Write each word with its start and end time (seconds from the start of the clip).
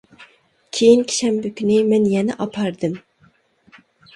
كېيىنكى 0.77 1.17
شەنبە 1.17 1.51
كۈنى 1.61 1.77
مەن 1.91 2.09
يەنە 2.15 2.39
ئاپاردىم. 2.47 2.99